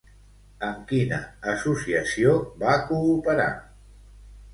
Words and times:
Amb 0.67 0.77
quina 0.91 1.19
associació 1.51 2.33
va 2.63 2.79
cooperar? 2.87 3.47